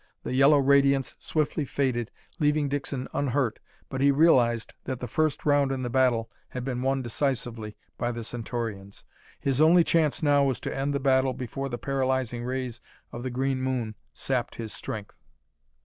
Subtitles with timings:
[0.23, 2.09] The yellow radiance swiftly faded,
[2.39, 6.81] leaving Dixon unhurt, but he realized that the first round in the battle had been
[6.81, 9.03] won decisively by the Centaurians.
[9.39, 13.29] His only chance now, was to end the battle before the paralyzing rays of the
[13.29, 15.21] green moon sapped his strength.